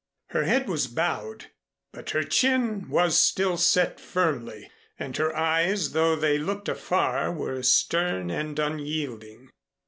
[0.29, 1.51] Her head was bowed
[1.91, 7.61] but her chin was still set firmly, and her eyes, though they looked afar, were
[7.61, 9.51] stern and unyielding.